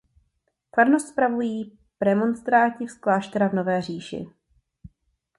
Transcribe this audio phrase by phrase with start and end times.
[0.75, 4.25] Farnost spravují premonstráti z kláštera v Nové Říši.